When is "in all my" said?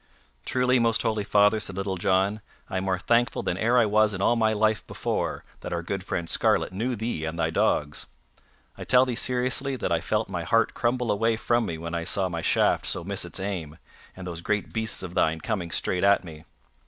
4.15-4.51